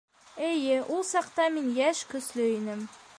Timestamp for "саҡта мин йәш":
1.11-2.03